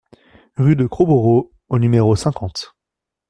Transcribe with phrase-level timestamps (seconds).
[0.57, 2.75] Rue de Crowborough au numéro cinquante